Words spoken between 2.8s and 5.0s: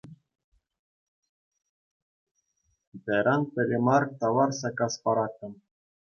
Китайран пӗрре мар тавар саккас